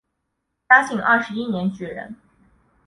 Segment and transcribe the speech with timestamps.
[0.67, 2.15] 嘉庆二十一年举人。